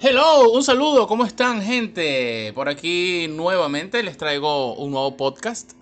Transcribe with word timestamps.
Hello, 0.00 0.50
un 0.50 0.64
saludo, 0.64 1.06
¿cómo 1.06 1.24
están 1.24 1.62
gente? 1.62 2.52
Por 2.54 2.68
aquí 2.68 3.28
nuevamente 3.28 4.02
les 4.02 4.16
traigo 4.16 4.74
un 4.74 4.90
nuevo 4.90 5.16
podcast 5.16 5.72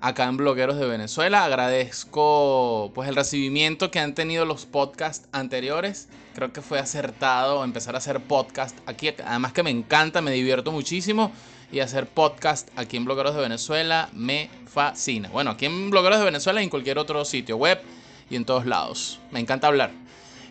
acá 0.00 0.24
en 0.24 0.36
Blogueros 0.36 0.78
de 0.78 0.86
Venezuela. 0.86 1.44
Agradezco 1.44 2.90
pues 2.94 3.08
el 3.08 3.14
recibimiento 3.14 3.90
que 3.90 4.00
han 4.00 4.14
tenido 4.14 4.44
los 4.46 4.66
podcasts 4.66 5.28
anteriores. 5.30 6.08
Creo 6.34 6.52
que 6.52 6.60
fue 6.60 6.80
acertado 6.80 7.62
empezar 7.62 7.94
a 7.94 7.98
hacer 7.98 8.20
podcast 8.20 8.76
aquí. 8.86 9.10
Además 9.24 9.52
que 9.52 9.62
me 9.62 9.70
encanta, 9.70 10.20
me 10.22 10.32
divierto 10.32 10.72
muchísimo. 10.72 11.30
Y 11.70 11.80
hacer 11.80 12.06
podcast 12.08 12.68
aquí 12.76 12.96
en 12.96 13.04
Blogueros 13.04 13.34
de 13.34 13.42
Venezuela 13.42 14.08
me 14.12 14.50
fascina. 14.66 15.28
Bueno, 15.28 15.50
aquí 15.50 15.66
en 15.66 15.90
Blogueros 15.90 16.18
de 16.18 16.24
Venezuela 16.24 16.60
y 16.60 16.64
en 16.64 16.70
cualquier 16.70 16.98
otro 16.98 17.24
sitio 17.24 17.56
web 17.56 17.80
y 18.28 18.36
en 18.36 18.44
todos 18.44 18.66
lados. 18.66 19.20
Me 19.30 19.40
encanta 19.40 19.68
hablar. 19.68 19.90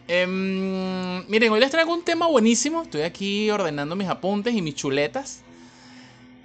Em, 0.08 1.26
miren, 1.28 1.52
hoy 1.52 1.60
les 1.60 1.72
traigo 1.72 1.92
un 1.92 2.04
tema 2.04 2.28
buenísimo. 2.28 2.84
Estoy 2.84 3.02
aquí 3.02 3.50
ordenando 3.50 3.96
mis 3.96 4.08
apuntes 4.08 4.54
y 4.54 4.62
mis 4.62 4.76
chuletas. 4.76 5.42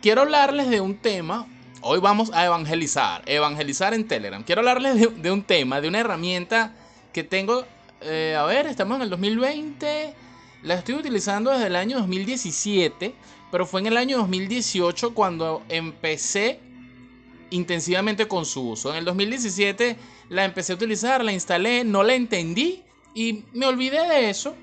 Quiero 0.01 0.23
hablarles 0.23 0.71
de 0.71 0.81
un 0.81 0.97
tema. 0.97 1.47
Hoy 1.83 2.01
vamos 2.01 2.31
a 2.33 2.47
evangelizar. 2.47 3.23
Evangelizar 3.27 3.93
en 3.93 4.09
Telegram. 4.09 4.43
Quiero 4.45 4.61
hablarles 4.61 5.23
de, 5.23 5.31
un 5.31 5.43
tema, 5.43 5.81
de 5.81 5.89
una 5.89 6.01
herramienta 6.01 6.73
que 7.13 7.23
tengo. 7.23 7.67
Eh, 8.01 8.35
a 8.39 8.45
ver, 8.45 8.67
estamos 8.67 8.97
en 8.97 9.03
el 9.03 9.11
2020. 9.11 10.15
La 10.63 10.75
estoy 10.75 10.95
utilizando 10.95 11.51
desde 11.51 11.67
el 11.67 11.77
año 11.77 11.99
2017. 11.99 13.15
Pero 13.51 13.67
fue 13.67 13.83
en 13.83 13.89
el 13.89 13.99
año 13.99 14.17
2018 14.19 15.13
cuando 15.13 15.63
empecé 15.69 16.61
intensivamente 17.51 18.27
con 18.27 18.47
su 18.47 18.71
uso. 18.71 18.91
En 18.91 18.97
el 18.97 19.05
2017 19.05 19.97
la 20.31 20.47
empecé 20.47 20.73
a 20.73 20.77
utilizar, 20.77 21.23
la 21.23 21.33
instalé, 21.33 21.85
no 21.85 22.03
la 22.03 22.15
entendí 22.15 22.85
y 23.15 23.45
me 23.53 23.67
olvidé 23.67 24.07
de 24.09 24.31
eso. 24.31 24.55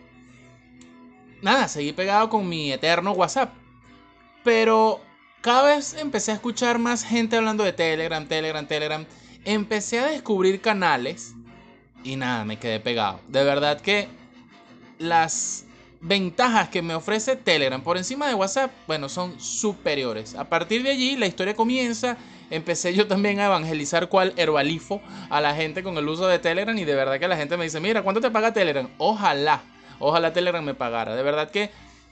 Nada, 1.41 1.67
seguí 1.67 1.93
pegado 1.93 2.29
con 2.29 2.47
mi 2.47 2.71
eterno 2.71 3.11
WhatsApp. 3.11 3.53
Pero 4.43 5.01
cada 5.41 5.75
vez 5.75 5.93
empecé 5.93 6.31
a 6.31 6.35
escuchar 6.35 6.79
más 6.79 7.03
gente 7.03 7.37
hablando 7.37 7.63
de 7.63 7.73
Telegram, 7.73 8.25
Telegram, 8.27 8.65
Telegram. 8.65 9.05
Empecé 9.45 9.99
a 9.99 10.07
descubrir 10.07 10.61
canales 10.61 11.33
y 12.03 12.15
nada, 12.15 12.45
me 12.45 12.57
quedé 12.57 12.79
pegado. 12.79 13.19
De 13.27 13.43
verdad 13.43 13.81
que 13.81 14.07
las 14.99 15.66
ventajas 16.01 16.69
que 16.69 16.81
me 16.81 16.95
ofrece 16.95 17.35
Telegram 17.35 17.81
por 17.81 17.97
encima 17.97 18.27
de 18.27 18.35
WhatsApp, 18.35 18.71
bueno, 18.87 19.09
son 19.09 19.39
superiores. 19.39 20.35
A 20.35 20.49
partir 20.49 20.83
de 20.83 20.91
allí 20.91 21.15
la 21.15 21.27
historia 21.27 21.55
comienza 21.55 22.17
empecé 22.49 22.93
yo 22.93 23.07
también 23.07 23.39
a 23.39 23.45
evangelizar 23.45 24.09
cuál 24.09 24.33
herbalifo 24.37 25.01
a 25.29 25.41
la 25.41 25.53
gente 25.53 25.83
con 25.83 25.97
el 25.97 26.07
uso 26.07 26.27
de 26.27 26.39
Telegram 26.39 26.77
y 26.77 26.85
de 26.85 26.95
verdad 26.95 27.19
que 27.19 27.27
la 27.27 27.37
gente 27.37 27.57
me 27.57 27.65
dice, 27.65 27.79
mira, 27.79 28.03
¿cuánto 28.03 28.21
te 28.21 28.31
paga 28.31 28.53
Telegram? 28.53 28.87
Ojalá, 28.97 29.63
ojalá 29.99 30.33
Telegram 30.33 30.63
me 30.63 30.73
pagara. 30.73 31.15
De 31.15 31.23
verdad 31.23 31.51
que 31.51 31.71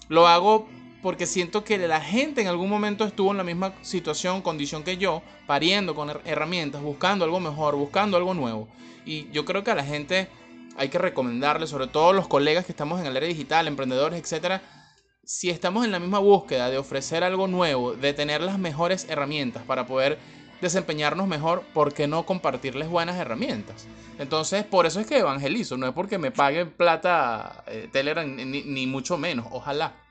lo 0.09 0.27
hago 0.27 0.67
porque 1.01 1.27
siento 1.27 1.63
que 1.63 1.77
la 1.77 2.01
gente 2.01 2.41
en 2.41 2.47
algún 2.47 2.69
momento 2.69 3.05
estuvo 3.05 3.31
en 3.31 3.37
la 3.37 3.43
misma 3.43 3.73
situación, 3.81 4.41
condición 4.41 4.83
que 4.83 4.97
yo, 4.97 5.21
pariendo 5.45 5.93
con 5.93 6.09
herramientas, 6.25 6.81
buscando 6.81 7.25
algo 7.25 7.39
mejor, 7.39 7.75
buscando 7.75 8.17
algo 8.17 8.33
nuevo. 8.33 8.67
Y 9.05 9.29
yo 9.31 9.45
creo 9.45 9.63
que 9.63 9.69
a 9.69 9.75
la 9.75 9.83
gente 9.83 10.27
hay 10.77 10.89
que 10.89 10.97
recomendarle, 10.97 11.67
sobre 11.67 11.87
todo 11.87 12.13
los 12.13 12.27
colegas 12.27 12.65
que 12.65 12.71
estamos 12.71 12.99
en 12.99 13.07
el 13.07 13.17
área 13.17 13.29
digital, 13.29 13.67
emprendedores, 13.67 14.19
etcétera, 14.19 14.61
si 15.23 15.49
estamos 15.49 15.85
en 15.85 15.91
la 15.91 15.99
misma 15.99 16.19
búsqueda 16.19 16.69
de 16.69 16.77
ofrecer 16.77 17.23
algo 17.23 17.47
nuevo, 17.47 17.93
de 17.93 18.13
tener 18.13 18.41
las 18.41 18.59
mejores 18.59 19.07
herramientas 19.09 19.63
para 19.63 19.87
poder 19.87 20.19
desempeñarnos 20.61 21.27
mejor, 21.27 21.63
¿por 21.73 21.93
qué 21.93 22.07
no 22.07 22.25
compartirles 22.25 22.89
buenas 22.89 23.17
herramientas? 23.17 23.87
Entonces, 24.19 24.63
por 24.63 24.85
eso 24.85 24.99
es 24.99 25.07
que 25.07 25.19
evangelizo, 25.19 25.77
no 25.77 25.87
es 25.87 25.93
porque 25.93 26.17
me 26.17 26.31
paguen 26.31 26.71
plata 26.71 27.63
eh, 27.67 27.89
Telegram, 27.91 28.25
ni 28.35 28.87
mucho 28.87 29.17
menos, 29.17 29.47
ojalá. 29.51 30.04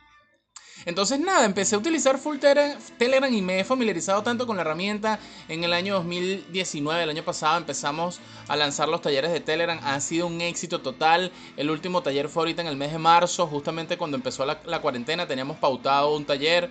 Entonces 0.86 1.18
nada, 1.18 1.44
empecé 1.44 1.74
a 1.74 1.78
utilizar 1.78 2.18
full 2.18 2.38
Telegram 2.38 3.32
y 3.32 3.40
me 3.40 3.60
he 3.60 3.64
familiarizado 3.64 4.22
tanto 4.22 4.46
con 4.46 4.56
la 4.56 4.62
herramienta. 4.62 5.18
En 5.48 5.64
el 5.64 5.72
año 5.72 5.94
2019, 5.94 7.03
el 7.03 7.10
año 7.10 7.25
pasado, 7.25 7.56
empezamos 7.56 8.20
a 8.48 8.56
lanzar 8.56 8.88
los 8.88 9.00
talleres 9.00 9.32
de 9.32 9.41
Telegram. 9.41 9.81
Ha 9.82 9.98
sido 10.00 10.26
un 10.26 10.41
éxito 10.41 10.81
total. 10.81 11.32
El 11.56 11.70
último 11.70 12.03
taller 12.03 12.28
fue 12.28 12.42
ahorita 12.42 12.62
en 12.62 12.69
el 12.69 12.76
mes 12.76 12.92
de 12.92 12.98
marzo, 12.98 13.47
justamente 13.47 13.97
cuando 13.97 14.16
empezó 14.16 14.44
la, 14.44 14.81
cuarentena. 14.81 15.26
Teníamos 15.26 15.56
pautado 15.56 16.14
un 16.14 16.25
taller. 16.25 16.69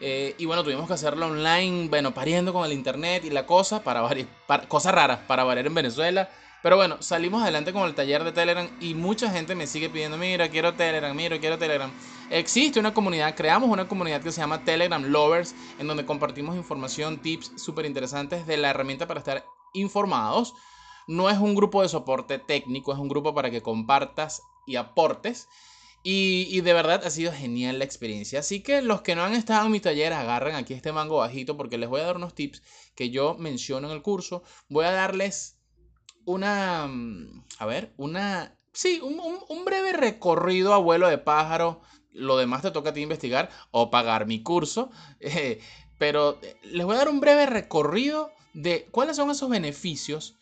Eh, 0.00 0.34
y 0.38 0.46
bueno, 0.46 0.64
tuvimos 0.64 0.86
que 0.88 0.94
hacerlo 0.94 1.26
online, 1.26 1.88
bueno, 1.88 2.12
pariendo 2.12 2.52
con 2.52 2.64
el 2.64 2.72
internet 2.72 3.24
y 3.24 3.30
la 3.30 3.46
cosa, 3.46 3.84
para, 3.84 4.08
para 4.46 4.68
cosas 4.68 4.92
raras, 4.92 5.20
para 5.26 5.44
variar 5.44 5.66
en 5.66 5.74
Venezuela. 5.74 6.28
Pero 6.62 6.76
bueno, 6.76 6.98
salimos 7.00 7.42
adelante 7.42 7.72
con 7.72 7.82
el 7.82 7.94
taller 7.94 8.22
de 8.22 8.30
Telegram 8.30 8.70
y 8.80 8.94
mucha 8.94 9.28
gente 9.30 9.56
me 9.56 9.66
sigue 9.66 9.90
pidiendo, 9.90 10.16
mira, 10.16 10.48
quiero 10.48 10.74
Telegram, 10.74 11.14
mira, 11.14 11.40
quiero 11.40 11.58
Telegram. 11.58 11.90
Existe 12.30 12.78
una 12.78 12.94
comunidad, 12.94 13.34
creamos 13.34 13.68
una 13.68 13.88
comunidad 13.88 14.22
que 14.22 14.30
se 14.30 14.40
llama 14.40 14.64
Telegram 14.64 15.02
Lovers, 15.02 15.56
en 15.80 15.88
donde 15.88 16.06
compartimos 16.06 16.56
información, 16.56 17.20
tips 17.20 17.52
súper 17.56 17.84
interesantes 17.84 18.46
de 18.46 18.56
la 18.58 18.70
herramienta 18.70 19.08
para 19.08 19.18
estar 19.18 19.44
informados. 19.74 20.54
No 21.08 21.28
es 21.28 21.38
un 21.38 21.56
grupo 21.56 21.82
de 21.82 21.88
soporte 21.88 22.38
técnico, 22.38 22.92
es 22.92 22.98
un 22.98 23.08
grupo 23.08 23.34
para 23.34 23.50
que 23.50 23.60
compartas 23.60 24.42
y 24.64 24.76
aportes. 24.76 25.48
Y, 26.04 26.60
de 26.62 26.72
verdad 26.72 27.04
ha 27.04 27.10
sido 27.10 27.32
genial 27.32 27.78
la 27.78 27.84
experiencia. 27.84 28.40
Así 28.40 28.60
que 28.60 28.82
los 28.82 29.02
que 29.02 29.14
no 29.14 29.22
han 29.22 29.34
estado 29.34 29.66
en 29.66 29.72
mi 29.72 29.80
taller, 29.80 30.12
agarren 30.12 30.56
aquí 30.56 30.74
este 30.74 30.92
mango 30.92 31.18
bajito 31.18 31.56
porque 31.56 31.78
les 31.78 31.88
voy 31.88 32.00
a 32.00 32.06
dar 32.06 32.16
unos 32.16 32.34
tips 32.34 32.62
que 32.96 33.10
yo 33.10 33.34
menciono 33.34 33.88
en 33.88 33.94
el 33.94 34.02
curso. 34.02 34.42
Voy 34.68 34.84
a 34.84 34.90
darles 34.90 35.61
una, 36.24 36.86
mm, 36.86 37.44
a 37.58 37.66
ver, 37.66 37.92
una, 37.96 38.56
sí, 38.72 39.00
un, 39.00 39.64
breve 39.64 39.92
recorrido 39.92 40.74
a 40.74 40.78
vuelo 40.78 41.08
de 41.08 41.18
pájaro. 41.18 41.80
Lo 42.10 42.36
demás 42.36 42.62
te 42.62 42.70
toca 42.70 42.90
a 42.90 42.92
ti 42.92 43.00
investigar 43.00 43.48
o 43.70 43.90
pagar 43.90 44.26
mi 44.26 44.42
curso. 44.42 44.90
Eh, 45.20 45.60
pero 45.98 46.40
eh, 46.42 46.56
les 46.64 46.84
voy 46.84 46.96
a 46.96 46.98
dar 46.98 47.08
un 47.08 47.20
breve 47.20 47.46
recorrido 47.46 48.32
de 48.54 48.88
cuáles 48.90 49.16
son 49.16 49.30
esos 49.30 49.48
beneficios 49.48 50.36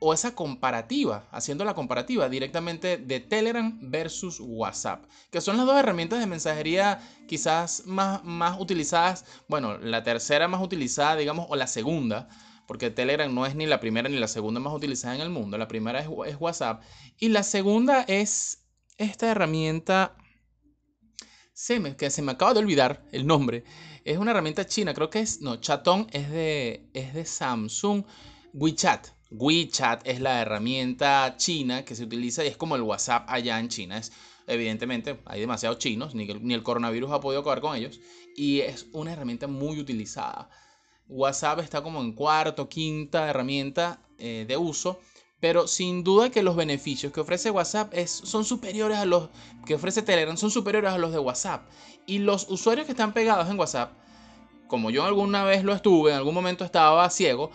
o 0.00 0.12
esa 0.12 0.34
comparativa, 0.34 1.26
haciendo 1.30 1.64
la 1.64 1.74
comparativa 1.74 2.28
directamente 2.28 2.98
de 2.98 3.20
Telegram 3.20 3.78
versus 3.80 4.38
WhatsApp, 4.40 5.04
que 5.30 5.40
son 5.40 5.56
las 5.56 5.64
dos 5.64 5.76
herramientas 5.76 6.20
de 6.20 6.26
mensajería 6.26 7.00
quizás 7.26 7.84
más, 7.86 8.22
más 8.24 8.60
utilizadas, 8.60 9.24
bueno, 9.48 9.78
la 9.78 10.02
tercera 10.02 10.48
más 10.48 10.60
utilizada, 10.60 11.16
digamos, 11.16 11.46
o 11.48 11.56
la 11.56 11.66
segunda, 11.66 12.28
porque 12.66 12.90
Telegram 12.90 13.32
no 13.32 13.46
es 13.46 13.54
ni 13.54 13.66
la 13.66 13.80
primera 13.80 14.08
ni 14.08 14.16
la 14.16 14.28
segunda 14.28 14.60
más 14.60 14.72
utilizada 14.72 15.14
en 15.14 15.20
el 15.20 15.30
mundo. 15.30 15.58
La 15.58 15.68
primera 15.68 16.00
es, 16.00 16.08
WhatsApp 16.08 16.82
y 17.18 17.28
la 17.28 17.42
segunda 17.42 18.02
es 18.02 18.64
esta 18.96 19.30
herramienta, 19.30 20.16
se 21.52 21.80
me, 21.80 21.96
que 21.96 22.10
se 22.10 22.22
me 22.22 22.32
acaba 22.32 22.54
de 22.54 22.60
olvidar 22.60 23.04
el 23.12 23.26
nombre. 23.26 23.64
Es 24.04 24.18
una 24.18 24.32
herramienta 24.32 24.66
china, 24.66 24.94
creo 24.94 25.10
que 25.10 25.20
es, 25.20 25.40
no, 25.40 25.56
Chatón 25.56 26.06
es 26.12 26.30
de, 26.30 26.88
es 26.94 27.14
de 27.14 27.24
Samsung. 27.24 28.04
WeChat. 28.52 29.08
WeChat 29.30 30.06
es 30.06 30.20
la 30.20 30.40
herramienta 30.40 31.34
china 31.36 31.84
que 31.84 31.96
se 31.96 32.04
utiliza 32.04 32.44
y 32.44 32.48
es 32.48 32.56
como 32.56 32.76
el 32.76 32.82
WhatsApp 32.82 33.24
allá 33.28 33.58
en 33.58 33.68
China. 33.68 33.98
Es, 33.98 34.12
evidentemente 34.46 35.20
hay 35.24 35.40
demasiados 35.40 35.78
chinos, 35.78 36.14
ni, 36.14 36.26
ni 36.26 36.54
el 36.54 36.62
coronavirus 36.62 37.10
ha 37.10 37.20
podido 37.20 37.40
acabar 37.40 37.60
con 37.60 37.76
ellos. 37.76 37.98
Y 38.36 38.60
es 38.60 38.86
una 38.92 39.12
herramienta 39.12 39.48
muy 39.48 39.80
utilizada. 39.80 40.50
WhatsApp 41.08 41.60
está 41.60 41.82
como 41.82 42.00
en 42.00 42.12
cuarto, 42.12 42.68
quinta 42.68 43.28
herramienta 43.28 44.00
eh, 44.18 44.44
de 44.46 44.56
uso. 44.56 44.98
Pero 45.40 45.66
sin 45.66 46.04
duda 46.04 46.30
que 46.30 46.42
los 46.42 46.56
beneficios 46.56 47.12
que 47.12 47.20
ofrece 47.20 47.50
WhatsApp 47.50 47.92
es, 47.92 48.10
son 48.10 48.44
superiores 48.44 48.96
a 48.96 49.04
los 49.04 49.28
que 49.66 49.74
ofrece 49.74 50.00
Telegram, 50.00 50.36
son 50.36 50.50
superiores 50.50 50.90
a 50.90 50.98
los 50.98 51.12
de 51.12 51.18
WhatsApp. 51.18 51.66
Y 52.06 52.18
los 52.18 52.48
usuarios 52.48 52.86
que 52.86 52.92
están 52.92 53.12
pegados 53.12 53.50
en 53.50 53.58
WhatsApp, 53.58 53.92
como 54.68 54.90
yo 54.90 55.04
alguna 55.04 55.44
vez 55.44 55.62
lo 55.62 55.74
estuve, 55.74 56.12
en 56.12 56.16
algún 56.16 56.34
momento 56.34 56.64
estaba 56.64 57.08
ciego, 57.10 57.50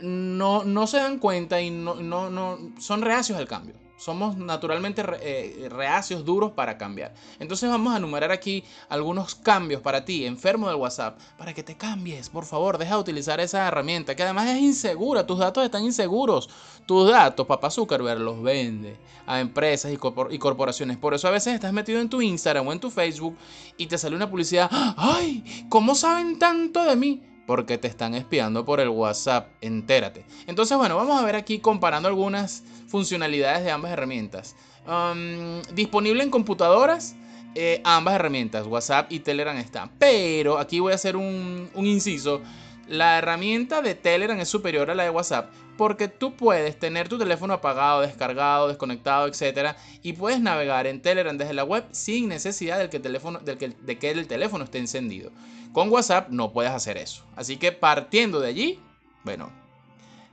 no, 0.00 0.64
no 0.64 0.86
se 0.86 0.96
dan 0.96 1.18
cuenta 1.18 1.60
y 1.60 1.70
no, 1.70 1.94
no, 1.96 2.30
no 2.30 2.58
son 2.80 3.02
reacios 3.02 3.38
al 3.38 3.46
cambio. 3.46 3.74
Somos 4.00 4.38
naturalmente 4.38 5.04
eh, 5.20 5.68
reacios, 5.70 6.24
duros 6.24 6.52
para 6.52 6.78
cambiar. 6.78 7.12
Entonces 7.38 7.68
vamos 7.68 7.92
a 7.92 7.98
enumerar 7.98 8.32
aquí 8.32 8.64
algunos 8.88 9.34
cambios 9.34 9.82
para 9.82 10.06
ti, 10.06 10.24
enfermo 10.24 10.68
del 10.68 10.76
WhatsApp, 10.76 11.18
para 11.36 11.52
que 11.52 11.62
te 11.62 11.76
cambies. 11.76 12.30
Por 12.30 12.46
favor, 12.46 12.78
deja 12.78 12.94
de 12.94 13.00
utilizar 13.02 13.40
esa 13.40 13.68
herramienta 13.68 14.16
que 14.16 14.22
además 14.22 14.48
es 14.48 14.56
insegura. 14.56 15.26
Tus 15.26 15.38
datos 15.38 15.62
están 15.62 15.84
inseguros. 15.84 16.48
Tus 16.86 17.10
datos, 17.10 17.46
papá 17.46 17.70
Zuckerberg 17.70 18.20
los 18.20 18.42
vende 18.42 18.96
a 19.26 19.38
empresas 19.38 19.92
y, 19.92 19.98
y 20.34 20.38
corporaciones. 20.38 20.96
Por 20.96 21.12
eso 21.12 21.28
a 21.28 21.32
veces 21.32 21.52
estás 21.52 21.74
metido 21.74 22.00
en 22.00 22.08
tu 22.08 22.22
Instagram 22.22 22.66
o 22.68 22.72
en 22.72 22.80
tu 22.80 22.90
Facebook 22.90 23.36
y 23.76 23.86
te 23.86 23.98
sale 23.98 24.16
una 24.16 24.30
publicidad. 24.30 24.70
¡Ay! 24.96 25.66
¿Cómo 25.68 25.94
saben 25.94 26.38
tanto 26.38 26.84
de 26.84 26.96
mí? 26.96 27.29
Porque 27.50 27.78
te 27.78 27.88
están 27.88 28.14
espiando 28.14 28.64
por 28.64 28.78
el 28.78 28.90
WhatsApp. 28.90 29.48
Entérate. 29.60 30.24
Entonces, 30.46 30.78
bueno, 30.78 30.94
vamos 30.94 31.20
a 31.20 31.24
ver 31.24 31.34
aquí 31.34 31.58
comparando 31.58 32.06
algunas 32.06 32.62
funcionalidades 32.86 33.64
de 33.64 33.72
ambas 33.72 33.90
herramientas. 33.90 34.54
Um, 34.86 35.60
disponible 35.74 36.22
en 36.22 36.30
computadoras, 36.30 37.16
eh, 37.56 37.80
ambas 37.82 38.14
herramientas, 38.14 38.68
WhatsApp 38.68 39.10
y 39.10 39.18
Telegram 39.18 39.56
están. 39.56 39.90
Pero 39.98 40.58
aquí 40.58 40.78
voy 40.78 40.92
a 40.92 40.94
hacer 40.94 41.16
un, 41.16 41.68
inciso. 41.74 42.40
La 42.88 43.18
herramienta 43.18 43.82
de 43.82 43.94
Telegram 43.94 44.38
es 44.38 44.48
superior 44.48 44.90
a 44.90 44.94
la 44.94 45.04
de 45.04 45.10
WhatsApp 45.10 45.50
porque 45.76 46.08
tú 46.08 46.34
puedes 46.34 46.78
tener 46.78 47.08
tu 47.08 47.18
teléfono 47.18 47.54
apagado, 47.54 48.02
descargado, 48.02 48.68
desconectado, 48.68 49.26
etc. 49.26 49.76
Y 50.02 50.12
puedes 50.12 50.40
navegar 50.40 50.86
en 50.86 51.00
Telegram 51.00 51.38
desde 51.38 51.54
la 51.54 51.64
web 51.64 51.84
sin 51.92 52.28
necesidad 52.28 52.90
que 52.90 52.98
el 52.98 53.02
teléfono, 53.02 53.38
de 53.38 53.56
que 53.98 54.10
el 54.10 54.26
teléfono 54.26 54.64
esté 54.64 54.78
encendido. 54.78 55.30
Con 55.72 55.88
WhatsApp 55.90 56.28
no 56.28 56.52
puedes 56.52 56.72
hacer 56.72 56.98
eso. 56.98 57.24
Así 57.36 57.56
que 57.56 57.72
partiendo 57.72 58.40
de 58.40 58.48
allí, 58.48 58.80
bueno, 59.24 59.50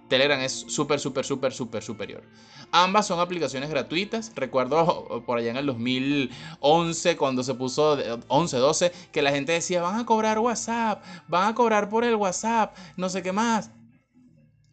Telegram 0.08 0.40
es 0.40 0.66
súper, 0.68 1.00
súper, 1.00 1.26
súper, 1.26 1.54
súper 1.54 1.84
superior. 1.84 2.24
Ambas 2.72 3.08
son 3.08 3.20
aplicaciones 3.20 3.70
gratuitas. 3.70 4.32
Recuerdo 4.36 5.24
por 5.26 5.38
allá 5.38 5.52
en 5.52 5.58
el 5.58 5.66
2011, 5.66 7.18
cuando 7.18 7.44
se 7.44 7.54
puso 7.54 7.98
11, 8.28 8.58
12, 8.58 8.92
que 9.12 9.22
la 9.22 9.32
gente 9.32 9.52
decía, 9.52 9.82
van 9.82 10.00
a 10.00 10.06
cobrar 10.06 10.40
WhatsApp, 10.40 11.04
van 11.28 11.50
a 11.50 11.56
cobrar 11.56 11.90
por 11.90 12.04
el 12.04 12.16
WhatsApp, 12.16 12.76
no 12.96 13.10
sé 13.10 13.22
qué 13.22 13.32
más. 13.32 13.72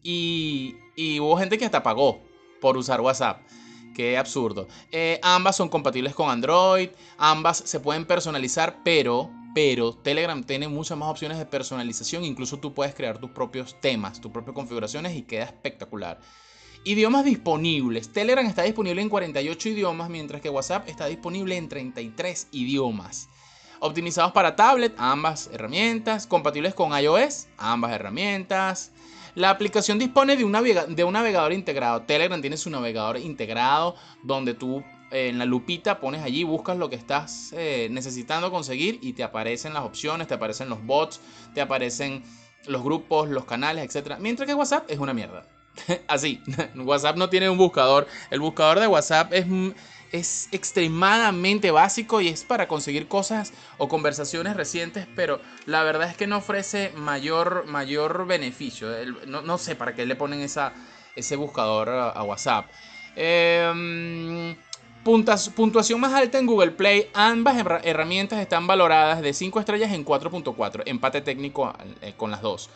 Y, 0.02 0.76
hubo 1.19 1.37
gente 1.37 1.58
que 1.58 1.64
hasta 1.64 1.82
pagó 1.82 2.22
por 2.60 2.76
usar 2.76 3.00
WhatsApp. 3.00 3.40
Qué 3.94 4.19
absurdo. 4.19 4.66
Eh, 4.90 5.20
ambas 5.22 5.56
son 5.56 5.69
compatibles 5.69 6.14
con 6.14 6.28
Android, 6.28 6.90
ambas 7.16 7.58
se 7.58 7.78
pueden 7.78 8.04
personalizar, 8.04 8.80
pero 8.84 9.30
pero 9.54 9.94
Telegram 9.94 10.42
tiene 10.42 10.68
muchas 10.68 10.98
más 10.98 11.08
opciones 11.08 11.38
de 11.38 11.46
personalización. 11.46 12.24
Incluso 12.24 12.58
tú 12.58 12.74
puedes 12.74 12.94
crear 12.94 13.18
tus 13.18 13.30
propios 13.30 13.80
temas, 13.80 14.20
tus 14.20 14.32
propias 14.32 14.54
configuraciones 14.54 15.16
y 15.16 15.22
queda 15.22 15.44
espectacular. 15.44 16.18
Idiomas 16.84 17.24
disponibles. 17.24 18.12
Telegram 18.12 18.44
está 18.44 18.62
disponible 18.64 19.00
en 19.00 19.08
48 19.08 19.68
idiomas, 19.70 20.10
mientras 20.10 20.42
que 20.42 20.50
WhatsApp 20.50 20.88
está 20.88 21.06
disponible 21.06 21.56
en 21.56 21.68
33 21.68 22.48
idiomas. 22.52 23.28
Optimizados 23.80 24.32
para 24.32 24.56
tablet, 24.56 24.94
ambas 24.98 25.48
herramientas. 25.52 26.26
Compatibles 26.26 26.74
con 26.74 26.92
iOS, 26.98 27.46
ambas 27.56 27.92
herramientas. 27.92 28.92
La 29.34 29.50
aplicación 29.50 29.98
dispone 29.98 30.36
de 30.36 30.44
un, 30.44 30.52
navegador 30.52 31.52
integrado. 31.52 32.02
Telegram 32.02 32.40
tiene 32.40 32.56
su 32.56 32.70
navegador 32.70 33.18
integrado 33.18 33.96
donde 34.22 34.54
tú 34.54 34.84
en 35.10 35.38
la 35.38 35.44
lupita 35.44 36.00
pones 36.00 36.22
allí, 36.22 36.44
buscas 36.44 36.76
lo 36.76 36.90
que 36.90 36.96
estás 36.96 37.52
eh, 37.52 37.88
necesitando 37.90 38.50
conseguir 38.50 38.98
y 39.02 39.12
te 39.12 39.22
aparecen 39.22 39.74
las 39.74 39.84
opciones, 39.84 40.26
te 40.26 40.34
aparecen 40.34 40.68
los 40.68 40.84
bots, 40.84 41.20
te 41.54 41.60
aparecen 41.60 42.24
los 42.66 42.82
grupos, 42.82 43.28
los 43.28 43.44
canales, 43.44 43.94
etc. 43.94 44.16
Mientras 44.18 44.46
que 44.46 44.54
WhatsApp 44.54 44.90
es 44.90 44.98
una 44.98 45.14
mierda. 45.14 45.46
Así, 46.08 46.42
WhatsApp 46.74 47.16
no 47.16 47.28
tiene 47.28 47.48
un 47.48 47.58
buscador. 47.58 48.06
El 48.30 48.40
buscador 48.40 48.80
de 48.80 48.86
WhatsApp 48.86 49.32
es, 49.32 49.46
es 50.12 50.48
extremadamente 50.52 51.70
básico 51.70 52.20
y 52.20 52.28
es 52.28 52.44
para 52.44 52.68
conseguir 52.68 53.08
cosas 53.08 53.52
o 53.78 53.88
conversaciones 53.88 54.56
recientes, 54.56 55.06
pero 55.14 55.40
la 55.66 55.82
verdad 55.82 56.10
es 56.10 56.16
que 56.16 56.26
no 56.26 56.38
ofrece 56.38 56.92
mayor, 56.96 57.66
mayor 57.66 58.26
beneficio. 58.26 58.88
No, 59.26 59.58
sé 59.58 59.76
para 59.76 59.94
qué 59.94 60.06
le 60.06 60.16
ponen 60.16 60.40
esa, 60.40 60.72
ese 61.14 61.36
buscador 61.36 61.88
a, 61.88 62.22
WhatsApp. 62.22 62.66
Eh, 63.16 64.56
puntuación 65.04 66.00
más 66.00 66.12
alta 66.14 66.38
en 66.38 66.46
Google 66.46 66.72
Play. 66.72 67.08
Ambas 67.12 67.56
herramientas 67.84 68.40
están 68.40 68.66
valoradas 68.66 69.20
de 69.20 69.32
5 69.32 69.60
estrellas 69.60 69.92
en 69.92 70.04
4.4. 70.04 70.82
Empate 70.86 71.20
técnico 71.20 71.72
eh, 72.00 72.14
con 72.16 72.30
las 72.30 72.42
dos. 72.42 72.70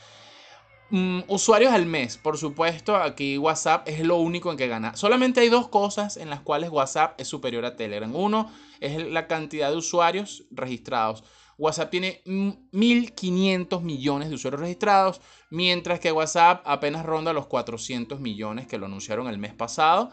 Mm, 0.91 1.21
usuarios 1.29 1.73
al 1.73 1.87
mes. 1.87 2.17
Por 2.17 2.39
supuesto, 2.39 2.97
aquí 2.97 3.39
WhatsApp 3.39 3.89
es 3.89 4.01
lo 4.01 4.17
único 4.17 4.51
en 4.51 4.57
que 4.57 4.69
gana. 4.69 4.97
Solamente 4.97 5.41
hay 5.41 5.49
dos 5.49 5.69
cosas 5.69 6.17
en 6.17 6.31
las 6.31 6.41
cuales 6.41 6.71
WhatsApp 6.71 7.21
es 7.21 7.29
superior 7.29 7.65
a 7.65 7.77
Telegram. 7.77 8.15
Uno 8.15 8.51
es 8.81 9.07
la 9.07 9.27
cantidad 9.27 9.71
de 9.71 9.77
usuarios 9.77 10.45
registrados. 10.51 11.25
WhatsApp 11.59 11.91
tiene 11.91 12.23
1.500 12.25 13.83
millones 13.83 14.29
de 14.29 14.37
usuarios 14.37 14.61
registrados, 14.61 15.21
mientras 15.51 15.99
que 15.99 16.13
WhatsApp 16.13 16.63
apenas 16.65 17.05
ronda 17.05 17.33
los 17.33 17.49
400 17.49 18.21
millones 18.21 18.67
que 18.69 18.79
lo 18.79 18.87
anunciaron 18.87 19.27
el 19.27 19.39
mes 19.39 19.55
pasado 19.55 20.13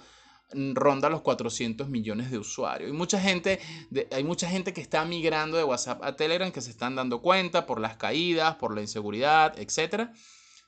ronda 0.54 1.10
los 1.10 1.22
400 1.22 1.90
millones 1.90 2.32
de 2.32 2.38
usuarios. 2.38 2.90
Y 2.90 2.94
mucha 2.94 3.20
gente, 3.20 3.60
hay 4.12 4.24
mucha 4.24 4.50
gente 4.50 4.74
que 4.74 4.82
está 4.82 5.04
migrando 5.06 5.58
de 5.58 5.64
WhatsApp 5.64 6.04
a 6.04 6.16
Telegram 6.16 6.52
que 6.52 6.62
se 6.62 6.70
están 6.70 6.96
dando 6.96 7.22
cuenta 7.22 7.66
por 7.66 7.80
las 7.80 7.98
caídas, 7.98 8.56
por 8.56 8.76
la 8.76 8.82
inseguridad, 8.82 9.58
etc. 9.60 10.10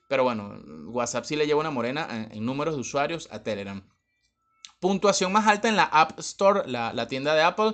Pero 0.07 0.23
bueno, 0.23 0.59
WhatsApp 0.87 1.25
sí 1.25 1.35
le 1.35 1.45
lleva 1.45 1.59
una 1.59 1.71
morena 1.71 2.27
en, 2.31 2.45
números 2.45 2.75
de 2.75 2.81
usuarios 2.81 3.27
a 3.31 3.43
Telegram. 3.43 3.83
Puntuación 4.79 5.31
más 5.31 5.47
alta 5.47 5.69
en 5.69 5.75
la 5.75 5.85
App 5.85 6.19
Store, 6.19 6.69
la, 6.69 7.07
tienda 7.07 7.33
de 7.33 7.41
Apple. 7.41 7.73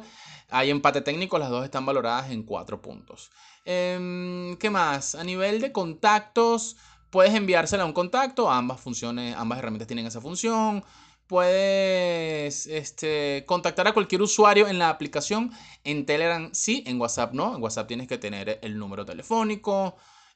Hay 0.50 0.70
empate 0.70 1.02
técnico, 1.02 1.38
las 1.38 1.50
dos 1.50 1.64
están 1.66 1.86
valoradas 1.86 2.32
en 2.32 2.44
4 2.44 2.82
puntos. 2.82 3.32
Em, 3.66 4.56
¿Qué 4.58 4.70
más? 4.70 5.16
A 5.16 5.24
nivel 5.24 5.62
de 5.62 5.72
contactos, 5.72 6.78
puedes 7.10 7.34
enviársela 7.34 7.84
a 7.84 7.86
un 7.86 7.94
contacto. 7.94 8.50
Ambas 8.52 8.80
funciones, 8.80 9.36
ambas 9.36 9.60
herramientas 9.60 9.88
tienen 9.88 10.06
esa 10.06 10.22
función 10.22 10.84
puedes 11.28 12.68
este, 12.68 13.44
contactar 13.46 13.88
a 13.88 13.94
cualquier 13.94 14.22
usuario 14.22 14.68
en 14.68 14.80
la 14.80 14.90
aplicación. 14.90 15.52
En 15.84 16.06
Telegram 16.06 16.50
sí, 16.54 16.84
en 16.86 17.00
WhatsApp 17.00 17.34
no. 17.34 17.56
En 17.56 17.62
WhatsApp 17.64 17.88
tienes 17.88 18.08
que 18.08 18.18
tener 18.18 18.60
el 18.62 18.78
número 18.78 19.06
telefónico. 19.06 19.96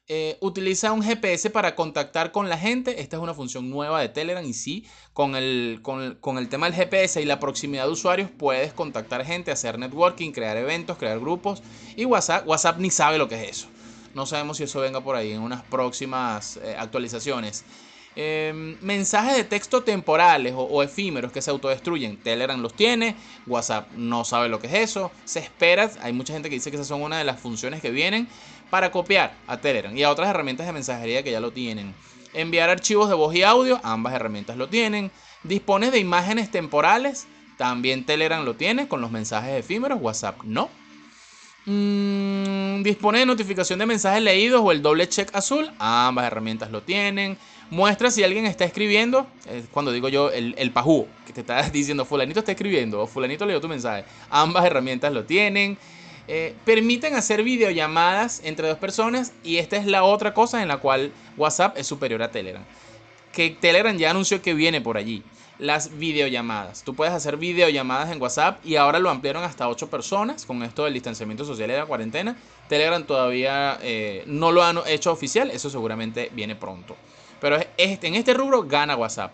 Eh, 0.09 0.37
utiliza 0.39 0.93
un 0.93 1.03
GPS 1.03 1.49
para 1.49 1.75
contactar 1.75 2.31
con 2.31 2.47
la 2.47 2.57
gente. 2.57 3.01
Esta 3.01 3.17
es 3.17 3.21
una 3.21 3.33
función 3.33 3.69
nueva 3.69 3.99
de 3.99 4.07
Telegram 4.07 4.45
y 4.45 4.53
sí, 4.53 4.85
con 5.11 5.35
el, 5.35 5.81
con, 5.81 6.37
el 6.37 6.47
tema 6.47 6.69
del 6.69 6.75
GPS 6.75 7.21
y 7.21 7.25
la 7.25 7.41
proximidad 7.41 7.85
de 7.85 7.91
usuarios 7.91 8.29
puedes 8.29 8.71
contactar 8.71 9.25
gente, 9.25 9.51
hacer 9.51 9.77
networking, 9.77 10.31
crear 10.31 10.55
eventos, 10.55 10.97
crear 10.97 11.19
grupos. 11.19 11.61
Y 11.97 12.05
WhatsApp, 12.05 12.47
WhatsApp 12.47 12.79
ni 12.79 12.89
sabe 12.89 13.17
lo 13.17 13.27
que 13.27 13.35
es 13.35 13.49
eso. 13.49 13.67
No 14.13 14.25
sabemos 14.25 14.57
si 14.57 14.63
eso 14.63 14.79
venga 14.79 15.01
por 15.01 15.17
ahí 15.17 15.33
en 15.33 15.41
unas 15.41 15.63
próximas 15.63 16.57
eh, 16.63 16.75
actualizaciones. 16.79 17.65
Em, 18.19 18.75
mensajes 18.81 19.37
de 19.37 19.43
texto 19.43 19.83
temporales 19.83 20.51
o, 20.57 20.81
efímeros 20.81 21.31
que 21.31 21.39
se 21.39 21.51
autodestruyen. 21.51 22.17
Telegram 22.17 22.59
los 22.59 22.73
tiene, 22.73 23.15
WhatsApp 23.45 23.91
no 23.95 24.25
sabe 24.25 24.49
lo 24.49 24.59
que 24.59 24.65
es 24.65 24.73
eso. 24.73 25.11
Se 25.23 25.37
espera, 25.37 25.91
hay 26.01 26.13
mucha 26.13 26.33
gente 26.33 26.49
que 26.49 26.55
dice 26.55 26.71
que 26.71 26.77
esas 26.77 26.87
son 26.87 27.03
una 27.03 27.19
de 27.19 27.23
las 27.23 27.39
funciones 27.39 27.79
que 27.79 27.91
vienen 27.91 28.27
para 28.71 28.89
copiar 28.89 29.35
a 29.45 29.57
Telegram 29.57 29.95
y 29.95 30.01
a 30.01 30.09
otras 30.09 30.29
herramientas 30.29 30.65
de 30.65 30.73
mensajería 30.73 31.21
que 31.21 31.29
ya 31.29 31.39
lo 31.39 31.51
tienen. 31.51 31.93
Enviar 32.33 32.71
archivos 32.71 33.07
de 33.07 33.13
voz 33.13 33.35
y 33.35 33.43
audio, 33.43 33.79
ambas 33.83 34.15
herramientas 34.15 34.57
lo 34.57 34.67
tienen. 34.67 35.11
Dispones 35.43 35.91
de 35.91 35.99
imágenes 35.99 36.49
temporales, 36.49 37.27
también 37.55 38.03
Telegram 38.03 38.43
lo 38.43 38.55
tiene 38.55 38.87
con 38.87 38.99
los 38.99 39.11
mensajes 39.11 39.59
efímeros, 39.59 39.99
WhatsApp 40.01 40.41
no. 40.43 40.71
Mm, 41.67 42.81
dispone 42.81 43.19
de 43.19 43.25
notificación 43.25 43.77
de 43.77 43.85
mensajes 43.85 44.23
leídos 44.23 44.61
o 44.63 44.71
el 44.71 44.81
doble 44.81 45.07
check 45.07 45.29
azul, 45.35 45.69
ambas 45.77 46.25
herramientas 46.25 46.71
lo 46.71 46.81
tienen 46.81 47.37
muestra 47.69 48.11
si 48.11 48.23
alguien 48.23 48.45
está 48.45 48.65
escribiendo, 48.65 49.27
cuando 49.71 49.91
digo 49.91 50.09
yo 50.09 50.31
el, 50.31 50.55
el 50.57 50.71
pajú, 50.71 51.07
que 51.25 51.33
te 51.33 51.41
está 51.41 51.61
diciendo 51.69 52.05
fulanito 52.05 52.39
está 52.39 52.51
escribiendo 52.51 53.01
o 53.01 53.07
fulanito 53.07 53.45
leyó 53.45 53.61
tu 53.61 53.67
mensaje. 53.67 54.05
Ambas 54.29 54.65
herramientas 54.65 55.11
lo 55.13 55.25
tienen. 55.25 55.77
Eh, 56.29 56.55
permiten 56.65 57.15
hacer 57.15 57.41
videollamadas 57.41 58.41
entre 58.43 58.67
dos 58.67 58.77
personas 58.77 59.31
y 59.43 59.57
esta 59.57 59.77
es 59.77 59.85
la 59.85 60.03
otra 60.03 60.33
cosa 60.33 60.61
en 60.61 60.67
la 60.67 60.77
cual 60.77 61.11
WhatsApp 61.37 61.77
es 61.77 61.87
superior 61.87 62.21
a 62.21 62.31
Telegram. 62.31 62.63
Que 63.31 63.51
Telegram 63.51 63.95
ya 63.97 64.11
anunció 64.11 64.41
que 64.41 64.53
viene 64.53 64.81
por 64.81 64.97
allí. 64.97 65.23
Las 65.59 65.97
videollamadas. 65.97 66.83
Tú 66.83 66.93
puedes 66.93 67.13
hacer 67.13 67.37
videollamadas 67.37 68.11
en 68.11 68.21
WhatsApp 68.21 68.63
y 68.63 68.75
ahora 68.75 68.99
lo 68.99 69.09
ampliaron 69.09 69.43
hasta 69.43 69.67
8 69.67 69.89
personas 69.89 70.45
con 70.45 70.61
esto 70.61 70.83
del 70.83 70.93
distanciamiento 70.93 71.45
social 71.45 71.71
y 71.71 71.73
la 71.73 71.85
cuarentena. 71.87 72.37
Telegram 72.69 73.03
todavía 73.03 73.79
eh, 73.81 74.23
no 74.27 74.51
lo 74.51 74.63
han 74.63 74.77
hecho 74.85 75.11
oficial, 75.11 75.49
eso 75.49 75.71
seguramente 75.71 76.29
viene 76.31 76.55
pronto. 76.55 76.95
Pero 77.41 77.57
este, 77.77 78.07
en 78.07 78.15
este 78.15 78.35
rubro 78.35 78.63
gana 78.63 78.95
WhatsApp. 78.95 79.31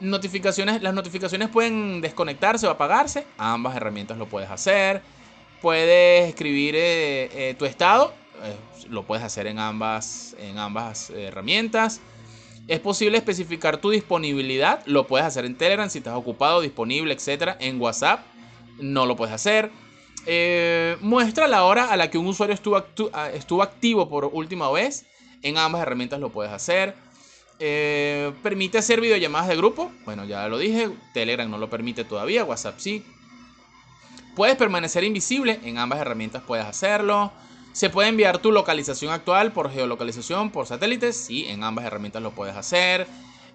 Notificaciones, 0.00 0.80
las 0.80 0.94
notificaciones 0.94 1.48
pueden 1.48 2.00
desconectarse 2.00 2.68
o 2.68 2.70
apagarse. 2.70 3.26
Ambas 3.36 3.74
herramientas 3.74 4.16
lo 4.16 4.26
puedes 4.26 4.50
hacer. 4.50 5.02
Puedes 5.60 6.28
escribir 6.28 6.76
eh, 6.76 7.50
eh, 7.50 7.54
tu 7.58 7.64
estado. 7.64 8.12
Lo 8.88 9.04
puedes 9.04 9.24
hacer 9.24 9.48
en 9.48 9.58
ambas, 9.58 10.36
en 10.38 10.58
ambas 10.58 11.10
herramientas. 11.10 12.00
Es 12.66 12.80
posible 12.80 13.18
especificar 13.18 13.78
tu 13.78 13.90
disponibilidad. 13.90 14.84
Lo 14.86 15.06
puedes 15.06 15.26
hacer 15.26 15.44
en 15.44 15.56
Telegram 15.56 15.90
si 15.90 15.98
estás 15.98 16.14
ocupado, 16.14 16.60
disponible, 16.60 17.12
etc. 17.12 17.56
En 17.60 17.80
WhatsApp 17.80 18.24
no 18.80 19.06
lo 19.06 19.16
puedes 19.16 19.34
hacer. 19.34 19.70
muestra 21.00 21.46
la 21.46 21.64
hora 21.64 21.90
a 21.90 21.96
la 21.96 22.10
que 22.10 22.18
un 22.18 22.26
usuario 22.26 22.54
estuvo, 22.54 22.82
estuvo 23.34 23.62
activo 23.62 24.08
por 24.08 24.30
última 24.32 24.70
vez. 24.70 25.06
En 25.42 25.58
ambas 25.58 25.82
herramientas 25.82 26.20
lo 26.20 26.30
puedes 26.30 26.52
hacer. 26.52 26.94
Eh, 27.60 28.32
permite 28.42 28.78
hacer 28.78 29.00
videollamadas 29.00 29.48
de 29.48 29.56
grupo. 29.56 29.92
Bueno, 30.04 30.24
ya 30.24 30.48
lo 30.48 30.58
dije. 30.58 30.90
Telegram 31.12 31.50
no 31.50 31.58
lo 31.58 31.70
permite 31.70 32.04
todavía. 32.04 32.44
WhatsApp 32.44 32.78
sí. 32.78 33.04
Puedes 34.34 34.56
permanecer 34.56 35.04
invisible. 35.04 35.60
En 35.64 35.78
ambas 35.78 36.00
herramientas 36.00 36.42
puedes 36.42 36.64
hacerlo. 36.64 37.32
Se 37.74 37.90
puede 37.90 38.08
enviar 38.08 38.38
tu 38.38 38.52
localización 38.52 39.12
actual 39.12 39.50
por 39.50 39.68
geolocalización, 39.68 40.50
por 40.50 40.64
satélites. 40.64 41.16
Sí, 41.16 41.46
en 41.48 41.64
ambas 41.64 41.84
herramientas 41.84 42.22
lo 42.22 42.30
puedes 42.30 42.54
hacer. 42.54 43.04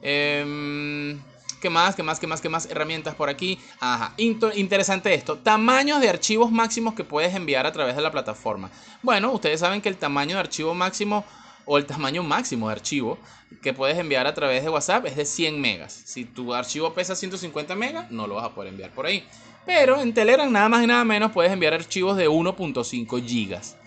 Em, 0.02 1.18
¿Qué 1.62 1.70
más? 1.70 1.96
¿Qué 1.96 2.04
más? 2.04 2.20
¿Qué 2.20 2.28
más? 2.28 2.42
¿Qué 2.42 2.50
más 2.50 2.66
herramientas 2.66 3.16
por 3.16 3.30
aquí? 3.30 3.58
Ajá, 3.80 4.14
interesante 4.18 5.14
esto. 5.14 5.38
Tamaños 5.38 6.02
de 6.02 6.10
archivos 6.10 6.52
máximos 6.52 6.96
que 6.96 7.06
puedes 7.06 7.34
enviar 7.34 7.66
a 7.66 7.72
través 7.72 7.96
de 7.96 8.02
la 8.02 8.12
plataforma. 8.12 8.70
Bueno, 9.02 9.32
ustedes 9.32 9.62
saben 9.62 9.82
que 9.82 9.88
el 9.88 9.96
tamaño 9.96 10.36
de 10.36 10.42
archivo 10.42 10.76
máximo 10.76 11.24
o 11.64 11.78
el 11.78 11.86
tamaño 11.86 12.22
máximo 12.22 12.68
de 12.68 12.74
archivo 12.74 13.18
que 13.62 13.74
puedes 13.74 13.98
enviar 13.98 14.28
a 14.28 14.34
través 14.34 14.64
de 14.64 14.70
WhatsApp 14.70 15.06
es 15.06 15.16
de 15.16 15.24
100 15.24 15.62
megas. 15.62 15.94
Si 15.94 16.26
tu 16.26 16.54
archivo 16.54 16.94
pesa 16.94 17.16
150 17.16 17.74
megas, 17.74 18.12
no 18.12 18.28
lo 18.28 18.36
vas 18.36 18.48
a 18.48 18.54
poder 18.54 18.72
enviar 18.72 18.92
por 18.92 19.06
ahí. 19.06 19.26
Pero 19.66 20.02
en 20.02 20.14
Telegram 20.14 20.52
nada 20.52 20.68
más 20.68 20.84
y 20.84 20.88
nada 20.88 21.06
menos 21.06 21.32
puedes 21.32 21.54
enviar 21.54 21.74
archivos 21.74 22.18
de 22.18 22.28
1.5 22.28 23.26
gigas. 23.26 23.78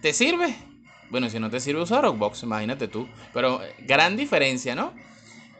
¿Te 0.00 0.12
sirve? 0.12 0.54
Bueno, 1.10 1.28
si 1.28 1.38
no 1.38 1.50
te 1.50 1.60
sirve 1.60 1.82
usar 1.82 2.02
Rockbox, 2.02 2.42
imagínate 2.44 2.88
tú. 2.88 3.08
Pero 3.34 3.62
eh, 3.62 3.74
gran 3.80 4.16
diferencia, 4.16 4.74
¿no? 4.74 4.92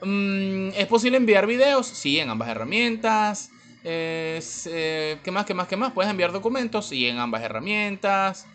Mm, 0.03 0.71
¿Es 0.77 0.87
posible 0.87 1.17
enviar 1.17 1.47
videos? 1.47 1.87
Sí, 1.87 2.19
en 2.19 2.31
ambas 2.31 2.49
herramientas. 2.49 3.51
Eh, 3.85 5.19
¿Qué 5.23 5.31
más? 5.31 5.45
¿Qué 5.45 5.55
más? 5.55 5.69
¿Qué 5.69 5.77
más? 5.77 5.93
Puedes 5.93 6.11
enviar 6.11 6.33
documentos? 6.33 6.87
Sí, 6.87 7.07
en 7.07 7.19
ambas 7.19 7.43
herramientas. 7.43 8.47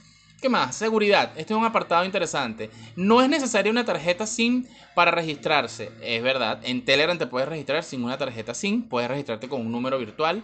¿Qué 0.42 0.50
más? 0.50 0.76
Seguridad. 0.76 1.32
Este 1.36 1.54
es 1.54 1.58
un 1.58 1.66
apartado 1.66 2.06
interesante. 2.06 2.70
No 2.96 3.22
es 3.22 3.30
necesaria 3.30 3.72
una 3.72 3.86
tarjeta 3.86 4.26
SIM 4.26 4.66
para 4.94 5.12
registrarse. 5.12 5.92
Es 6.02 6.22
verdad. 6.24 6.60
En 6.64 6.84
Telegram 6.86 7.18
te 7.18 7.28
puedes 7.28 7.50
registrar 7.50 7.84
sin 7.84 8.04
una 8.04 8.18
tarjeta 8.18 8.54
SIM. 8.54 8.84
Puedes 8.84 9.10
registrarte 9.10 9.50
con 9.50 9.62
un 9.62 9.72
número 9.72 9.98
virtual. 9.98 10.44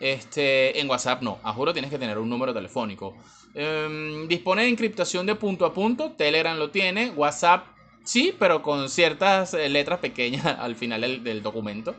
Este, 0.00 0.78
en 0.80 0.88
WhatsApp 0.88 1.22
no. 1.22 1.38
A 1.42 1.52
juro 1.52 1.72
tienes 1.72 1.90
que 1.90 1.98
tener 1.98 2.18
un 2.18 2.28
número 2.28 2.52
telefónico. 2.52 3.16
Em, 3.54 4.28
dispone 4.28 4.62
de 4.62 4.68
encriptación 4.68 5.26
de 5.26 5.34
punto 5.34 5.64
a 5.64 5.72
punto. 5.72 6.12
Telegram 6.12 6.58
lo 6.58 6.70
tiene. 6.70 7.10
WhatsApp 7.10 7.66
sí, 8.04 8.34
pero 8.38 8.62
con 8.62 8.88
ciertas 8.88 9.54
eh, 9.54 9.68
letras 9.68 10.00
pequeñas 10.00 10.44
al 10.58 10.76
final 10.76 11.00
del, 11.00 11.24
del 11.24 11.42
documento. 11.42 11.94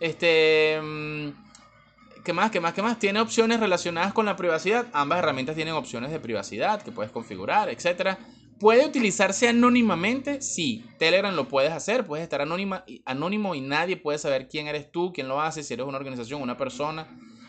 Este. 0.00 0.74
Em, 0.74 1.34
¿Qué 2.26 2.32
más? 2.32 2.50
¿Qué 2.50 2.58
más? 2.58 2.74
¿Qué 2.74 2.82
más? 2.82 2.98
Tiene 2.98 3.20
opciones 3.20 3.60
relacionadas 3.60 4.12
con 4.12 4.26
la 4.26 4.34
privacidad. 4.34 4.86
Ambas 4.92 5.20
herramientas 5.20 5.54
tienen 5.54 5.74
opciones 5.74 6.10
de 6.10 6.18
privacidad 6.18 6.82
que 6.82 6.90
puedes 6.90 7.12
configurar, 7.12 7.68
etc. 7.68 8.18
¿Puede 8.58 8.86
utilizarse 8.86 9.48
anónimamente? 9.48 10.40
Sí, 10.40 10.84
Telegram 10.98 11.34
lo 11.34 11.46
puedes 11.46 11.72
hacer, 11.72 12.06
puedes 12.06 12.22
estar 12.22 12.40
anónima, 12.40 12.84
anónimo 13.04 13.54
y 13.54 13.60
nadie 13.60 13.98
puede 13.98 14.18
saber 14.18 14.48
quién 14.48 14.66
eres 14.66 14.90
tú, 14.90 15.12
quién 15.12 15.28
lo 15.28 15.42
hace, 15.42 15.62
si 15.62 15.74
eres 15.74 15.86
una 15.86 15.98
organización, 15.98 16.40
una 16.40 16.56
persona. 16.56 17.06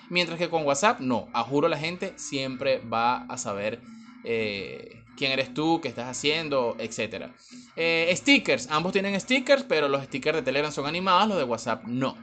Mientras 0.09 0.37
que 0.37 0.49
con 0.49 0.65
WhatsApp, 0.65 0.99
no, 0.99 1.29
a 1.33 1.43
juro 1.43 1.69
la 1.69 1.77
gente 1.77 2.13
siempre 2.17 2.79
va 2.79 3.23
a 3.23 3.37
saber 3.37 3.79
eh, 4.25 5.03
quién 5.15 5.31
eres 5.31 5.53
tú, 5.53 5.79
qué 5.81 5.87
estás 5.87 6.09
haciendo, 6.09 6.75
etc. 6.77 7.27
Eh, 7.77 8.13
stickers, 8.15 8.67
ambos 8.69 8.91
tienen 8.91 9.19
stickers, 9.19 9.63
pero 9.63 9.87
los 9.87 10.03
stickers 10.03 10.37
de 10.37 10.43
Telegram 10.43 10.71
son 10.73 10.87
animados, 10.87 11.29
los 11.29 11.37
de 11.37 11.43
WhatsApp 11.45 11.85
no. 11.85 12.17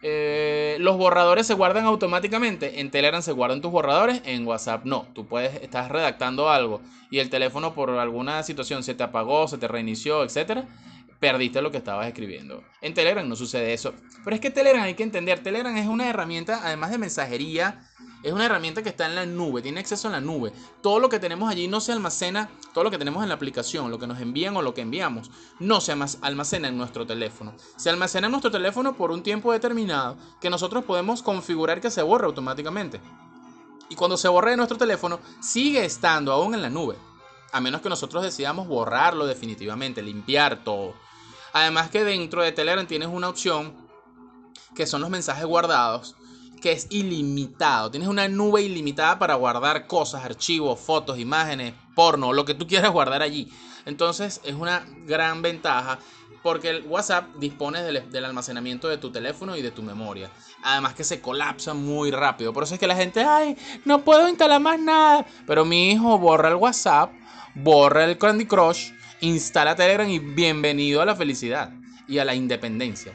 Eh, 0.00 0.76
los 0.78 0.96
borradores 0.96 1.46
se 1.46 1.54
guardan 1.54 1.84
automáticamente. 1.84 2.80
En 2.80 2.90
Telegram 2.90 3.22
se 3.22 3.32
guardan 3.32 3.60
tus 3.60 3.72
borradores, 3.72 4.22
en 4.24 4.46
WhatsApp 4.46 4.84
no. 4.84 5.06
Tú 5.12 5.26
puedes, 5.26 5.60
estás 5.62 5.90
redactando 5.90 6.48
algo 6.50 6.80
y 7.10 7.18
el 7.18 7.30
teléfono 7.30 7.74
por 7.74 7.90
alguna 7.90 8.42
situación 8.42 8.82
se 8.82 8.94
te 8.94 9.02
apagó, 9.02 9.48
se 9.48 9.58
te 9.58 9.66
reinició, 9.66 10.22
etcétera. 10.22 10.66
Perdiste 11.18 11.60
lo 11.62 11.72
que 11.72 11.78
estabas 11.78 12.06
escribiendo. 12.06 12.62
En 12.80 12.94
Telegram 12.94 13.28
no 13.28 13.34
sucede 13.34 13.72
eso. 13.72 13.92
Pero 14.22 14.36
es 14.36 14.40
que 14.40 14.50
Telegram 14.50 14.82
hay 14.82 14.94
que 14.94 15.02
entender, 15.02 15.40
Telegram 15.40 15.76
es 15.76 15.88
una 15.88 16.08
herramienta, 16.08 16.60
además 16.62 16.92
de 16.92 16.98
mensajería, 16.98 17.80
es 18.22 18.32
una 18.32 18.46
herramienta 18.46 18.82
que 18.82 18.88
está 18.88 19.06
en 19.06 19.14
la 19.14 19.26
nube, 19.26 19.62
tiene 19.62 19.80
acceso 19.80 20.08
a 20.08 20.10
la 20.10 20.20
nube. 20.20 20.52
Todo 20.82 20.98
lo 20.98 21.08
que 21.08 21.20
tenemos 21.20 21.50
allí 21.50 21.68
no 21.68 21.80
se 21.80 21.92
almacena, 21.92 22.50
todo 22.74 22.84
lo 22.84 22.90
que 22.90 22.98
tenemos 22.98 23.22
en 23.22 23.28
la 23.28 23.36
aplicación, 23.36 23.90
lo 23.90 23.98
que 23.98 24.06
nos 24.06 24.20
envían 24.20 24.56
o 24.56 24.62
lo 24.62 24.74
que 24.74 24.80
enviamos, 24.80 25.30
no 25.60 25.80
se 25.80 25.92
almacena 25.92 26.68
en 26.68 26.76
nuestro 26.76 27.06
teléfono. 27.06 27.54
Se 27.76 27.90
almacena 27.90 28.26
en 28.26 28.32
nuestro 28.32 28.50
teléfono 28.50 28.96
por 28.96 29.12
un 29.12 29.22
tiempo 29.22 29.52
determinado 29.52 30.16
que 30.40 30.50
nosotros 30.50 30.84
podemos 30.84 31.22
configurar 31.22 31.80
que 31.80 31.90
se 31.90 32.02
borre 32.02 32.26
automáticamente. 32.26 33.00
Y 33.88 33.94
cuando 33.94 34.16
se 34.16 34.28
borre 34.28 34.50
de 34.50 34.56
nuestro 34.56 34.76
teléfono, 34.76 35.20
sigue 35.40 35.84
estando 35.84 36.32
aún 36.32 36.54
en 36.54 36.62
la 36.62 36.70
nube. 36.70 36.96
A 37.52 37.60
menos 37.60 37.80
que 37.80 37.88
nosotros 37.88 38.22
decidamos 38.22 38.66
borrarlo 38.66 39.26
definitivamente, 39.26 40.02
limpiar 40.02 40.64
todo. 40.64 40.94
Además 41.52 41.88
que 41.88 42.04
dentro 42.04 42.42
de 42.42 42.52
Telegram 42.52 42.86
tienes 42.86 43.08
una 43.08 43.28
opción 43.28 43.74
que 44.74 44.86
son 44.86 45.00
los 45.00 45.08
mensajes 45.08 45.46
guardados 45.46 46.14
que 46.60 46.72
es 46.72 46.86
ilimitado. 46.90 47.90
Tienes 47.90 48.08
una 48.08 48.28
nube 48.28 48.62
ilimitada 48.62 49.18
para 49.18 49.34
guardar 49.34 49.86
cosas, 49.86 50.24
archivos, 50.24 50.78
fotos, 50.80 51.18
imágenes, 51.18 51.74
porno, 51.94 52.32
lo 52.32 52.44
que 52.44 52.54
tú 52.54 52.66
quieras 52.66 52.92
guardar 52.92 53.22
allí. 53.22 53.50
Entonces 53.86 54.40
es 54.44 54.54
una 54.54 54.84
gran 55.06 55.42
ventaja 55.42 55.98
porque 56.42 56.70
el 56.70 56.82
WhatsApp 56.86 57.34
dispone 57.36 57.82
del, 57.82 58.24
almacenamiento 58.24 58.88
de 58.88 58.98
tu 58.98 59.10
teléfono 59.10 59.56
y 59.56 59.62
de 59.62 59.70
tu 59.70 59.82
memoria. 59.82 60.30
Además 60.62 60.94
que 60.94 61.04
se 61.04 61.20
colapsa 61.20 61.74
muy 61.74 62.10
rápido. 62.10 62.52
Por 62.52 62.62
eso 62.62 62.74
es 62.74 62.80
que 62.80 62.86
la 62.86 62.96
gente, 62.96 63.22
ay, 63.22 63.56
no 63.84 64.04
puedo 64.04 64.28
instalar 64.28 64.60
más 64.60 64.78
nada. 64.78 65.26
Pero 65.46 65.64
mi 65.64 65.92
hijo 65.92 66.18
borra 66.18 66.48
el 66.48 66.56
WhatsApp, 66.56 67.12
borra 67.54 68.04
el 68.04 68.18
Candy 68.18 68.46
Crush, 68.46 68.92
instala 69.20 69.74
Telegram 69.74 70.08
y 70.08 70.18
bienvenido 70.18 71.02
a 71.02 71.04
la 71.04 71.16
felicidad 71.16 71.72
y 72.06 72.18
a 72.18 72.24
la 72.24 72.34
independencia. 72.34 73.12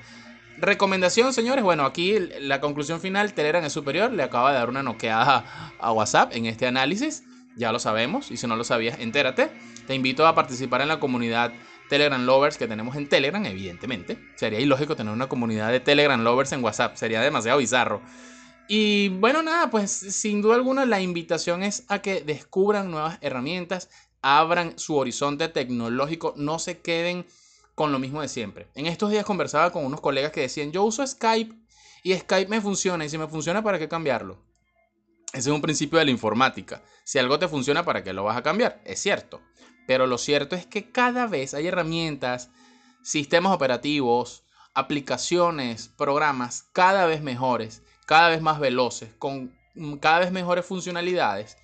Recomendación, 0.63 1.33
señores. 1.33 1.61
Bueno, 1.61 1.83
aquí 1.83 2.17
la 2.39 2.61
conclusión 2.61 3.01
final, 3.01 3.33
Telegram 3.33 3.61
es 3.65 3.73
superior. 3.73 4.13
Le 4.13 4.23
acaba 4.23 4.53
de 4.53 4.59
dar 4.59 4.69
una 4.69 4.81
noqueada 4.81 5.73
a 5.77 5.91
WhatsApp 5.91 6.33
en 6.33 6.45
este 6.45 6.65
análisis. 6.65 7.25
Ya 7.57 7.73
lo 7.73 7.79
sabemos. 7.79 8.31
Y 8.31 8.37
si 8.37 8.47
no 8.47 8.55
lo 8.55 8.63
sabías, 8.63 8.97
entérate. 8.99 9.51
Te 9.87 9.93
invito 9.93 10.25
a 10.25 10.33
participar 10.33 10.79
en 10.79 10.87
la 10.87 11.01
comunidad 11.01 11.51
Telegram 11.89 12.25
Lovers 12.25 12.57
que 12.57 12.65
tenemos 12.65 12.95
en 12.95 13.09
Telegram, 13.09 13.45
evidentemente. 13.45 14.17
Sería 14.37 14.61
ilógico 14.61 14.95
tener 14.95 15.11
una 15.11 15.27
comunidad 15.27 15.69
de 15.69 15.81
Telegram 15.81 16.23
Lovers 16.23 16.53
en 16.53 16.63
WhatsApp. 16.63 16.95
Sería 16.95 17.19
demasiado 17.19 17.57
bizarro. 17.57 18.01
Y 18.69 19.09
bueno, 19.09 19.43
nada, 19.43 19.69
pues 19.69 19.91
sin 19.91 20.41
duda 20.41 20.55
alguna 20.55 20.85
la 20.85 21.01
invitación 21.01 21.61
es 21.63 21.83
a 21.89 22.01
que 22.01 22.21
descubran 22.21 22.89
nuevas 22.89 23.17
herramientas, 23.19 23.89
abran 24.21 24.79
su 24.79 24.95
horizonte 24.95 25.49
tecnológico, 25.49 26.33
no 26.37 26.57
se 26.57 26.79
queden 26.79 27.25
con 27.75 27.91
lo 27.91 27.99
mismo 27.99 28.21
de 28.21 28.27
siempre. 28.27 28.67
En 28.75 28.85
estos 28.85 29.09
días 29.09 29.25
conversaba 29.25 29.71
con 29.71 29.85
unos 29.85 30.01
colegas 30.01 30.31
que 30.31 30.41
decían, 30.41 30.71
yo 30.71 30.83
uso 30.83 31.05
Skype 31.05 31.55
y 32.03 32.13
Skype 32.13 32.49
me 32.49 32.61
funciona 32.61 33.05
y 33.05 33.09
si 33.09 33.17
me 33.17 33.27
funciona, 33.27 33.63
¿para 33.63 33.79
qué 33.79 33.87
cambiarlo? 33.87 34.37
Ese 35.33 35.49
es 35.49 35.55
un 35.55 35.61
principio 35.61 35.97
de 35.97 36.05
la 36.05 36.11
informática. 36.11 36.83
Si 37.03 37.17
algo 37.17 37.39
te 37.39 37.47
funciona, 37.47 37.83
¿para 37.83 38.03
qué 38.03 38.13
lo 38.13 38.23
vas 38.23 38.37
a 38.37 38.43
cambiar? 38.43 38.81
Es 38.85 38.99
cierto. 38.99 39.41
Pero 39.87 40.05
lo 40.05 40.17
cierto 40.17 40.55
es 40.55 40.65
que 40.65 40.91
cada 40.91 41.27
vez 41.27 41.53
hay 41.53 41.67
herramientas, 41.67 42.51
sistemas 43.01 43.53
operativos, 43.53 44.43
aplicaciones, 44.73 45.89
programas 45.89 46.65
cada 46.71 47.05
vez 47.05 47.21
mejores, 47.21 47.81
cada 48.05 48.29
vez 48.29 48.41
más 48.41 48.59
veloces, 48.59 49.09
con 49.17 49.57
cada 49.99 50.19
vez 50.19 50.31
mejores 50.31 50.65
funcionalidades. 50.65 51.57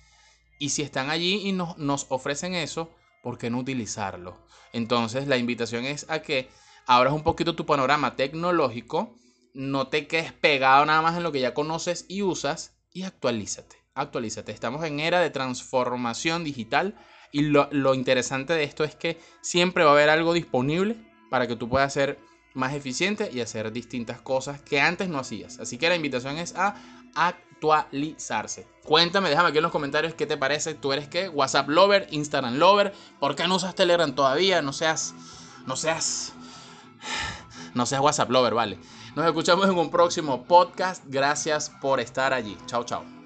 Y 0.58 0.70
si 0.70 0.82
están 0.82 1.10
allí 1.10 1.48
y 1.48 1.52
nos, 1.52 1.78
nos 1.78 2.06
ofrecen 2.08 2.54
eso, 2.54 2.90
¿por 3.22 3.38
qué 3.38 3.50
no 3.50 3.58
utilizarlo? 3.58 4.38
Entonces 4.72 5.28
la 5.28 5.36
invitación 5.36 5.84
es 5.84 6.06
a 6.08 6.20
que 6.20 6.48
abras 6.86 7.12
un 7.12 7.22
poquito 7.22 7.54
tu 7.54 7.66
panorama 7.66 8.16
tecnológico, 8.16 9.14
no 9.54 9.88
te 9.88 10.06
quedes 10.06 10.32
pegado 10.32 10.84
nada 10.86 11.02
más 11.02 11.16
en 11.16 11.22
lo 11.22 11.32
que 11.32 11.40
ya 11.40 11.54
conoces 11.54 12.06
y 12.08 12.22
usas 12.22 12.76
y 12.92 13.02
actualízate, 13.02 13.76
actualízate. 13.94 14.52
Estamos 14.52 14.84
en 14.84 15.00
era 15.00 15.20
de 15.20 15.30
transformación 15.30 16.44
digital 16.44 16.94
y 17.32 17.42
lo, 17.42 17.68
lo 17.70 17.94
interesante 17.94 18.54
de 18.54 18.64
esto 18.64 18.84
es 18.84 18.94
que 18.94 19.18
siempre 19.40 19.84
va 19.84 19.90
a 19.90 19.94
haber 19.94 20.10
algo 20.10 20.32
disponible 20.32 20.96
para 21.30 21.46
que 21.46 21.56
tú 21.56 21.68
puedas 21.68 21.92
ser 21.92 22.18
más 22.54 22.74
eficiente 22.74 23.30
y 23.32 23.40
hacer 23.40 23.70
distintas 23.72 24.20
cosas 24.20 24.60
que 24.60 24.80
antes 24.80 25.08
no 25.08 25.18
hacías. 25.18 25.58
Así 25.60 25.78
que 25.78 25.88
la 25.88 25.96
invitación 25.96 26.38
es 26.38 26.54
a 26.56 26.74
actualizarse. 27.14 28.66
Cuéntame, 28.84 29.28
déjame 29.28 29.50
aquí 29.50 29.58
en 29.58 29.62
los 29.62 29.72
comentarios 29.72 30.14
qué 30.14 30.26
te 30.26 30.36
parece. 30.36 30.74
¿Tú 30.74 30.92
eres 30.92 31.08
qué? 31.08 31.28
WhatsApp 31.28 31.68
lover, 31.68 32.08
Instagram 32.10 32.56
lover. 32.56 32.92
¿Por 33.18 33.36
qué 33.36 33.46
no 33.46 33.56
usas 33.56 33.74
Telegram 33.74 34.14
todavía? 34.14 34.62
No 34.62 34.72
seas. 34.72 35.14
No 35.66 35.76
seas. 35.76 36.32
No 37.74 37.86
seas 37.86 38.00
WhatsApp 38.00 38.30
lover, 38.30 38.54
vale. 38.54 38.78
Nos 39.14 39.26
escuchamos 39.26 39.68
en 39.68 39.78
un 39.78 39.90
próximo 39.90 40.44
podcast. 40.44 41.04
Gracias 41.06 41.70
por 41.80 42.00
estar 42.00 42.32
allí. 42.32 42.56
Chao, 42.66 42.84
chao. 42.84 43.19